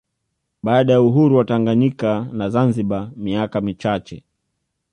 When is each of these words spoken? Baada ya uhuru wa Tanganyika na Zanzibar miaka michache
Baada 0.63 0.93
ya 0.93 1.01
uhuru 1.01 1.37
wa 1.37 1.45
Tanganyika 1.45 2.27
na 2.31 2.49
Zanzibar 2.49 3.11
miaka 3.15 3.61
michache 3.61 4.23